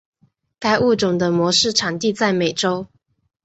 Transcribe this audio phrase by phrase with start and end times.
[0.57, 2.87] 该物种的模式产地在美洲。